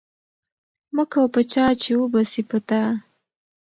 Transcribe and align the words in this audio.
مه 0.95 1.03
کوه 1.11 1.27
په 1.33 1.41
چا، 1.51 1.65
چي 1.81 1.91
وبه 1.99 2.21
سي 2.31 2.41
په 2.49 2.57
تا 2.67 2.81